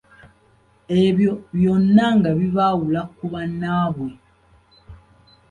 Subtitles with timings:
[1.03, 4.09] Ebyo byonna nga bibaawula ku bannaabwe.